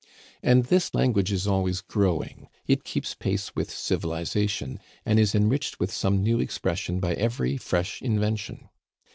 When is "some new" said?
5.91-6.39